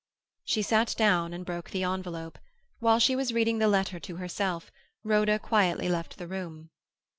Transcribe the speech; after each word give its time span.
She 0.43 0.63
sat 0.63 0.95
down 0.97 1.31
and 1.31 1.45
broke 1.45 1.69
the 1.69 1.83
envelope. 1.83 2.39
Whilst 2.79 3.05
she 3.05 3.15
was 3.15 3.33
reading 3.35 3.59
the 3.59 3.67
letter 3.67 3.99
to 3.99 4.15
herself, 4.15 4.71
Rhoda 5.03 5.37
quietly 5.37 5.89
left 5.89 6.17
the 6.17 6.27
room. 6.27 6.71